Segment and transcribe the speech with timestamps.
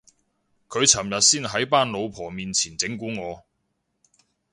[0.67, 3.45] 佢尋日先喺班老婆面前整蠱我